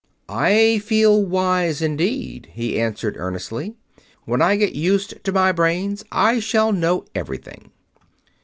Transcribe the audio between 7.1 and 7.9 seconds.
everything."